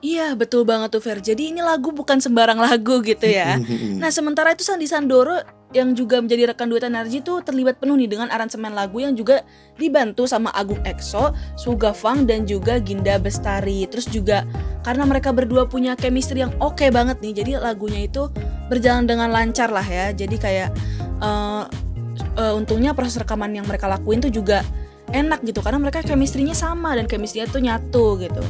Iya 0.02 0.34
betul 0.34 0.66
banget 0.66 0.98
tuh 0.98 1.02
Fer. 1.02 1.22
Jadi 1.22 1.54
ini 1.54 1.62
lagu 1.62 1.94
bukan 1.94 2.18
sembarang 2.18 2.58
lagu 2.58 3.06
gitu 3.06 3.26
ya. 3.30 3.62
Nah 4.02 4.10
sementara 4.10 4.58
itu 4.58 4.66
Sandi 4.66 4.90
Sandoro 4.90 5.38
yang 5.72 5.94
juga 5.96 6.20
menjadi 6.20 6.52
rekan 6.52 6.68
duet 6.68 6.84
Narji 6.90 7.24
tuh 7.24 7.40
terlibat 7.46 7.80
penuh 7.80 7.96
nih 7.96 8.10
dengan 8.10 8.28
aransemen 8.28 8.76
lagu 8.76 9.00
yang 9.00 9.16
juga 9.16 9.46
dibantu 9.80 10.28
sama 10.28 10.52
Agung 10.52 10.82
EXO, 10.84 11.32
Suga 11.56 11.96
Fang 11.96 12.26
dan 12.28 12.50
juga 12.50 12.82
Ginda 12.82 13.16
Bestari. 13.22 13.86
Terus 13.88 14.10
juga 14.10 14.44
karena 14.82 15.04
mereka 15.06 15.30
berdua 15.30 15.70
punya 15.70 15.94
chemistry 15.94 16.42
yang 16.42 16.54
oke 16.58 16.84
banget 16.90 17.22
nih, 17.22 17.34
jadi 17.44 17.52
lagunya 17.62 18.06
itu 18.06 18.30
berjalan 18.70 19.06
dengan 19.06 19.30
lancar 19.30 19.70
lah 19.70 19.86
ya. 19.86 20.14
Jadi 20.14 20.36
kayak 20.38 20.70
eh, 21.22 21.64
eh, 22.38 22.54
untungnya 22.56 22.96
proses 22.98 23.18
rekaman 23.20 23.54
yang 23.54 23.66
mereka 23.66 23.86
lakuin 23.90 24.22
tuh 24.22 24.34
juga 24.34 24.66
enak 25.12 25.44
gitu 25.44 25.60
karena 25.60 25.80
mereka 25.80 26.00
chemistry-nya 26.02 26.56
sama 26.56 26.96
dan 26.96 27.06
chemistry-nya 27.06 27.52
tuh 27.52 27.62
nyatu 27.62 28.06
gitu. 28.22 28.44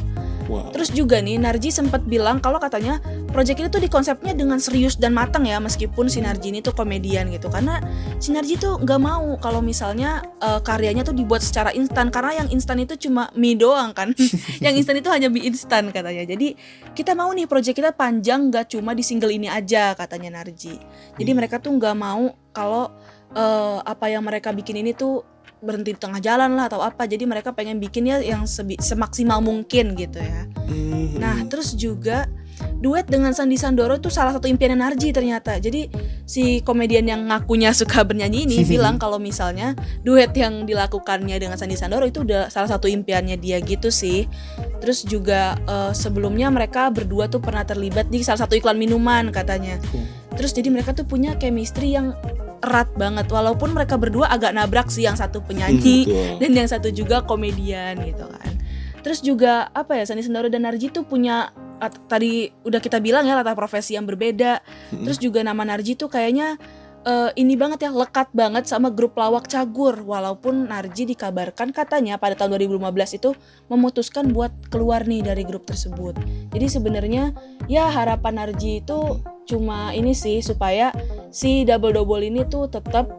Wow. 0.50 0.74
Terus 0.74 0.90
juga 0.90 1.22
nih 1.22 1.38
Narji 1.38 1.70
sempat 1.70 2.02
bilang 2.06 2.42
kalau 2.42 2.58
katanya 2.58 2.98
project 3.30 3.58
ini 3.62 3.68
tuh 3.70 3.82
dikonsepnya 3.82 4.34
dengan 4.34 4.58
serius 4.58 4.98
dan 4.98 5.14
matang 5.14 5.46
ya 5.46 5.62
meskipun 5.62 6.10
si 6.10 6.18
Narji 6.18 6.50
ini 6.50 6.60
tuh 6.64 6.74
komedian 6.74 7.30
gitu. 7.30 7.46
Karena 7.52 7.78
si 8.18 8.34
Narji 8.34 8.58
tuh 8.58 8.82
nggak 8.82 9.00
mau 9.00 9.38
kalau 9.38 9.62
misalnya 9.62 10.22
eh, 10.42 10.60
karyanya 10.62 11.06
tuh 11.06 11.14
dibuat 11.14 11.40
secara 11.44 11.70
instan 11.74 12.10
karena 12.10 12.44
yang 12.44 12.48
instan 12.50 12.82
itu 12.82 12.98
cuma 12.98 13.30
mie 13.38 13.54
doang 13.54 13.94
kan. 13.94 14.14
Yang 14.64 14.74
instan 14.84 14.96
itu 14.98 15.08
hanya 15.10 15.28
mie 15.30 15.46
instan 15.50 15.90
katanya. 15.90 16.22
Jadi 16.22 16.54
kita 16.94 17.12
mau 17.18 17.30
nih 17.34 17.46
project 17.50 17.76
kita 17.78 17.90
panjang 17.94 18.50
nggak 18.50 18.74
cuma 18.74 18.94
di 18.94 19.02
single 19.02 19.32
ini 19.32 19.50
aja 19.50 19.94
katanya 19.94 20.42
Narji. 20.42 20.78
Jadi 21.18 21.30
mereka 21.34 21.58
tuh 21.58 21.74
nggak 21.74 21.96
mau 21.96 22.30
kalau 22.54 22.90
eh, 23.32 23.78
apa 23.82 24.06
yang 24.12 24.22
mereka 24.22 24.52
bikin 24.52 24.80
ini 24.80 24.92
tuh 24.94 25.31
berhenti 25.62 25.94
di 25.94 26.00
tengah 26.02 26.18
jalan 26.18 26.58
lah 26.58 26.66
atau 26.66 26.82
apa. 26.82 27.06
Jadi 27.06 27.24
mereka 27.24 27.54
pengen 27.54 27.78
bikin 27.78 28.10
ya 28.10 28.18
yang 28.18 28.44
semaksimal 28.78 29.38
mungkin 29.40 29.94
gitu 29.94 30.18
ya. 30.18 30.44
Nah 31.16 31.46
terus 31.46 31.72
juga 31.78 32.26
duet 32.82 33.06
dengan 33.06 33.30
Sandi 33.30 33.54
Sandoro 33.54 33.94
itu 33.94 34.10
salah 34.10 34.34
satu 34.34 34.50
impian 34.50 34.74
Narji 34.74 35.14
ternyata. 35.14 35.56
Jadi 35.62 35.86
si 36.26 36.60
komedian 36.66 37.06
yang 37.06 37.30
ngakunya 37.30 37.70
suka 37.70 38.02
bernyanyi 38.02 38.44
ini 38.50 38.66
bilang 38.74 38.98
kalau 38.98 39.22
misalnya 39.22 39.78
duet 40.02 40.34
yang 40.34 40.66
dilakukannya 40.66 41.38
dengan 41.38 41.54
Sandi 41.54 41.78
Sandoro 41.78 42.10
itu 42.10 42.26
udah 42.26 42.50
salah 42.50 42.66
satu 42.66 42.90
impiannya 42.90 43.38
dia 43.38 43.62
gitu 43.62 43.88
sih. 43.94 44.26
Terus 44.82 45.06
juga 45.06 45.54
eh, 45.62 45.92
sebelumnya 45.94 46.50
mereka 46.50 46.90
berdua 46.90 47.30
tuh 47.30 47.38
pernah 47.38 47.62
terlibat 47.62 48.10
di 48.10 48.26
salah 48.26 48.42
satu 48.42 48.58
iklan 48.58 48.76
minuman 48.76 49.30
katanya. 49.30 49.78
Terus 50.34 50.50
jadi 50.50 50.72
mereka 50.72 50.96
tuh 50.96 51.06
punya 51.06 51.36
chemistry 51.38 51.94
yang 51.94 52.16
erat 52.62 52.88
banget. 52.94 53.26
Walaupun 53.26 53.74
mereka 53.74 53.98
berdua 53.98 54.30
agak 54.30 54.54
nabrak 54.54 54.88
sih 54.88 55.04
yang 55.04 55.18
satu 55.18 55.42
penyanyi 55.42 56.06
Hmm, 56.06 56.38
dan 56.38 56.50
yang 56.54 56.68
satu 56.70 56.88
juga 56.88 57.20
komedian 57.22 57.98
gitu 58.02 58.24
kan. 58.24 58.52
Terus 59.02 59.18
juga 59.18 59.66
apa 59.74 59.98
ya 59.98 60.06
Sandi 60.06 60.22
Sandoro 60.22 60.46
dan 60.46 60.62
Narji 60.62 60.88
tuh 60.88 61.02
punya 61.02 61.50
at- 61.82 61.98
tadi 62.06 62.46
udah 62.62 62.78
kita 62.78 63.02
bilang 63.02 63.26
ya 63.26 63.34
latar 63.34 63.58
profesi 63.58 63.98
yang 63.98 64.06
berbeda. 64.06 64.62
Terus 64.94 65.18
juga 65.18 65.42
nama 65.42 65.66
Narji 65.66 65.98
tuh 65.98 66.06
kayaknya 66.06 66.54
eh, 67.06 67.30
ini 67.36 67.54
banget 67.54 67.86
ya 67.86 67.90
lekat 67.90 68.30
banget 68.34 68.64
sama 68.66 68.88
grup 68.90 69.18
lawak 69.18 69.46
cagur 69.50 69.98
walaupun 70.02 70.70
Narji 70.70 71.06
dikabarkan 71.06 71.74
katanya 71.74 72.16
pada 72.16 72.34
tahun 72.38 72.56
2015 72.58 73.18
itu 73.18 73.30
memutuskan 73.68 74.30
buat 74.30 74.50
keluar 74.72 75.04
nih 75.04 75.22
dari 75.26 75.42
grup 75.42 75.66
tersebut 75.68 76.16
jadi 76.54 76.66
sebenarnya 76.66 77.36
ya 77.66 77.90
harapan 77.90 78.42
Narji 78.42 78.80
itu 78.80 79.22
cuma 79.46 79.90
ini 79.92 80.14
sih 80.14 80.40
supaya 80.40 80.94
si 81.34 81.66
double 81.66 81.92
double 81.92 82.22
ini 82.22 82.46
tuh 82.46 82.70
tetap 82.70 83.10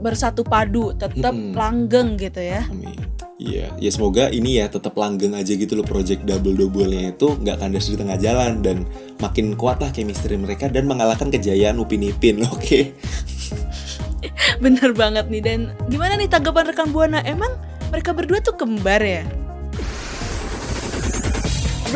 bersatu 0.00 0.42
padu, 0.42 0.96
tetap 0.96 1.36
Mm-mm. 1.36 1.52
langgeng 1.52 2.16
gitu 2.16 2.40
ya. 2.40 2.64
Amin. 2.66 2.96
Iya, 3.40 3.72
ya 3.80 3.88
semoga 3.88 4.28
ini 4.28 4.60
ya 4.60 4.68
tetap 4.68 4.92
langgeng 5.00 5.32
aja 5.32 5.56
gitu 5.56 5.72
loh 5.72 5.86
project 5.88 6.28
double 6.28 6.52
double-nya 6.52 7.16
itu 7.16 7.40
nggak 7.40 7.56
kandas 7.56 7.88
di 7.88 7.96
tengah 7.96 8.20
jalan 8.20 8.60
dan 8.60 8.84
makin 9.16 9.56
kuat 9.56 9.80
lah 9.80 9.88
chemistry 9.96 10.36
mereka 10.36 10.68
dan 10.68 10.84
mengalahkan 10.84 11.32
kejayaan 11.32 11.80
Upin 11.80 12.04
Ipin, 12.04 12.44
oke? 12.52 12.92
Bener 14.60 14.92
banget 14.92 15.32
nih 15.32 15.40
dan 15.40 15.72
gimana 15.88 16.20
nih 16.20 16.28
tanggapan 16.28 16.68
rekan 16.68 16.92
Buana? 16.92 17.24
Emang 17.24 17.56
mereka 17.88 18.12
berdua 18.12 18.44
tuh 18.44 18.60
kembar 18.60 19.00
ya? 19.00 19.24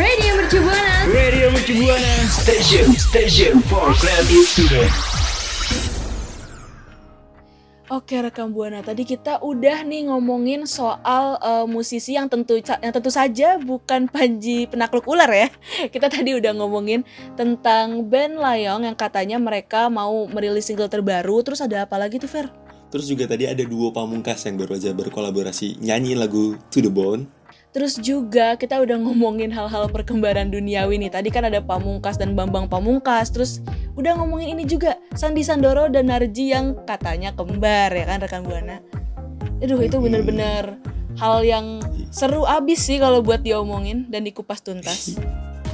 Radio 0.00 0.30
Mercu 0.40 0.58
Buana. 0.64 0.96
Radio 1.12 1.46
Mercu 1.52 1.72
Buana. 1.76 2.12
Station, 2.32 2.88
station 2.96 3.60
for 3.68 3.92
creative 4.00 4.48
student. 4.48 5.13
Oke 7.94 8.18
rekan 8.18 8.50
Buana, 8.50 8.82
tadi 8.82 9.06
kita 9.06 9.38
udah 9.38 9.86
nih 9.86 10.10
ngomongin 10.10 10.66
soal 10.66 11.38
eh, 11.38 11.62
musisi 11.62 12.18
yang 12.18 12.26
tentu 12.26 12.58
yang 12.58 12.90
tentu 12.90 13.06
saja 13.06 13.54
bukan 13.54 14.10
Panji 14.10 14.66
penakluk 14.66 15.06
ular 15.06 15.30
ya. 15.30 15.46
Kita 15.94 16.10
tadi 16.10 16.34
udah 16.34 16.58
ngomongin 16.58 17.06
tentang 17.38 18.10
band 18.10 18.42
Layong 18.42 18.90
yang 18.90 18.98
katanya 18.98 19.38
mereka 19.38 19.86
mau 19.94 20.26
merilis 20.26 20.66
single 20.66 20.90
terbaru. 20.90 21.46
Terus 21.46 21.62
ada 21.62 21.86
apa 21.86 21.94
lagi 21.94 22.18
tuh 22.18 22.26
Fer? 22.26 22.50
Terus 22.90 23.06
juga 23.06 23.30
tadi 23.30 23.46
ada 23.46 23.62
duo 23.62 23.94
pamungkas 23.94 24.42
yang 24.42 24.58
baru 24.58 24.74
aja 24.74 24.90
berkolaborasi 24.90 25.78
nyanyi 25.78 26.18
lagu 26.18 26.58
To 26.74 26.82
The 26.82 26.90
Bone. 26.90 27.43
Terus 27.74 27.98
juga 27.98 28.54
kita 28.54 28.78
udah 28.78 29.02
ngomongin 29.02 29.50
hal-hal 29.50 29.90
perkembaran 29.90 30.46
duniawi 30.46 30.94
nih. 31.02 31.10
Tadi 31.10 31.26
kan 31.34 31.42
ada 31.42 31.58
Pamungkas 31.58 32.14
dan 32.14 32.38
Bambang 32.38 32.70
Pamungkas. 32.70 33.34
Terus 33.34 33.58
udah 33.98 34.14
ngomongin 34.14 34.54
ini 34.54 34.62
juga 34.62 34.94
Sandi 35.18 35.42
Sandoro 35.42 35.90
dan 35.90 36.06
Narji 36.06 36.54
yang 36.54 36.78
katanya 36.86 37.34
kembar 37.34 37.90
ya 37.90 38.06
kan 38.06 38.22
rekan 38.22 38.46
Buana. 38.46 38.78
Aduh 39.58 39.82
itu 39.82 39.98
bener-bener 39.98 40.78
hal 41.18 41.42
yang 41.42 41.82
seru 42.14 42.46
abis 42.46 42.86
sih 42.86 43.02
kalau 43.02 43.26
buat 43.26 43.42
diomongin 43.42 44.06
dan 44.06 44.22
dikupas 44.22 44.62
tuntas. 44.62 45.18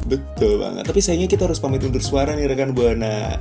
Betul 0.09 0.61
banget. 0.61 0.89
Tapi 0.89 1.01
sayangnya 1.03 1.29
kita 1.29 1.45
harus 1.45 1.61
pamit 1.61 1.85
undur 1.85 2.01
suara 2.01 2.33
nih 2.33 2.49
rekan 2.49 2.73
Buana. 2.73 3.37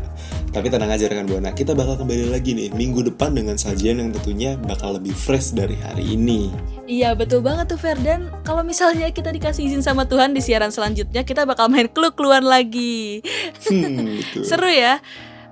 Tapi 0.49 0.67
tenang 0.67 0.89
aja 0.89 1.05
rekan 1.05 1.29
Buana, 1.29 1.53
kita 1.53 1.77
bakal 1.77 2.01
kembali 2.01 2.33
lagi 2.33 2.57
nih 2.57 2.73
minggu 2.73 3.05
depan 3.13 3.37
dengan 3.37 3.55
sajian 3.55 4.01
yang 4.01 4.09
tentunya 4.09 4.57
bakal 4.65 4.97
lebih 4.97 5.13
fresh 5.13 5.53
dari 5.53 5.77
hari 5.77 6.17
ini. 6.17 6.49
Iya 6.89 7.13
betul 7.13 7.45
banget 7.45 7.69
tuh 7.69 7.79
Ferdan. 7.79 8.33
Kalau 8.41 8.65
misalnya 8.65 9.13
kita 9.13 9.29
dikasih 9.29 9.69
izin 9.69 9.85
sama 9.85 10.09
Tuhan 10.09 10.33
di 10.33 10.41
siaran 10.41 10.73
selanjutnya 10.73 11.21
kita 11.21 11.45
bakal 11.45 11.69
main 11.69 11.85
kluk-kluan 11.85 12.41
lagi. 12.41 13.21
Hmm, 13.69 14.17
betul. 14.17 14.43
Seru 14.49 14.71
ya. 14.73 14.97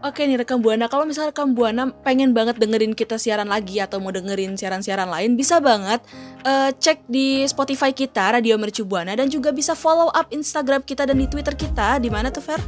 Oke 0.08 0.24
nih 0.24 0.40
rekam 0.40 0.64
Buana, 0.64 0.88
kalau 0.88 1.04
misalnya 1.04 1.36
rekam 1.36 1.52
Buana 1.52 1.92
pengen 1.92 2.32
banget 2.32 2.56
dengerin 2.56 2.96
kita 2.96 3.20
siaran 3.20 3.52
lagi 3.52 3.84
atau 3.84 4.00
mau 4.00 4.16
dengerin 4.16 4.56
siaran-siaran 4.56 5.12
lain, 5.12 5.36
bisa 5.36 5.60
banget 5.60 6.00
eh, 6.48 6.72
cek 6.72 7.12
di 7.12 7.44
Spotify 7.44 7.92
kita 7.92 8.40
Radio 8.40 8.56
Mercu 8.56 8.88
Buana 8.88 9.12
dan 9.20 9.28
juga 9.28 9.52
bisa 9.52 9.76
follow 9.76 10.08
up 10.16 10.32
Instagram 10.32 10.88
kita 10.88 11.04
dan 11.04 11.20
di 11.20 11.28
Twitter 11.28 11.52
kita 11.60 12.00
di 12.00 12.08
mana 12.08 12.32
tuh 12.32 12.40
Fer? 12.40 12.64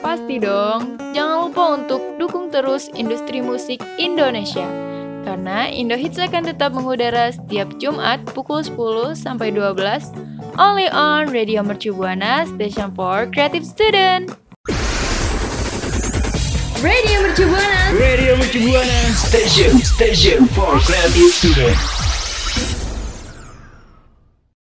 Pasti 0.00 0.40
dong, 0.40 0.96
jangan 1.12 1.44
lupa 1.44 1.76
untuk 1.76 2.00
dukung 2.16 2.48
terus 2.48 2.88
industri 2.96 3.44
musik 3.44 3.84
Indonesia. 4.00 4.64
Karena 5.28 5.68
Indo 5.68 5.92
Hits 5.92 6.16
akan 6.16 6.48
tetap 6.48 6.72
mengudara 6.72 7.36
setiap 7.36 7.68
Jumat 7.76 8.24
pukul 8.32 8.64
10 8.64 9.12
sampai 9.12 9.52
12 9.52 10.08
only 10.56 10.88
on 10.88 11.28
Radio 11.28 11.60
Mercu 11.60 11.92
Buana 11.92 12.48
Station 12.56 12.88
for 12.96 13.28
Creative 13.28 13.68
Student. 13.68 14.32
Radio 16.80 17.28
Mercu 17.28 17.44
Buana. 17.44 17.92
Radio 17.92 18.40
Mercu 18.40 18.64
Buana. 18.64 19.12
Station, 19.12 19.84
station 19.84 20.48
for 20.56 20.80
creative 20.80 21.28
student. 21.28 21.99